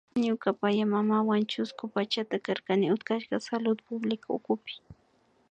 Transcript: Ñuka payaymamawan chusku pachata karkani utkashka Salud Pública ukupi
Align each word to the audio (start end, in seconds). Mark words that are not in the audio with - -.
Ñuka 0.25 0.49
payaymamawan 0.59 1.43
chusku 1.51 1.83
pachata 1.93 2.35
karkani 2.45 2.85
utkashka 2.95 3.35
Salud 3.47 3.77
Pública 3.87 4.27
ukupi 4.37 4.73